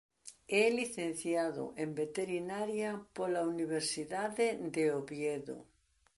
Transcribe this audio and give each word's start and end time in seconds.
É 0.61 0.63
licenciado 0.79 1.63
en 1.83 1.89
Veterinaria 2.01 2.91
pola 3.15 3.41
Universidade 3.53 4.45
de 4.75 4.83
Oviedo. 4.99 5.57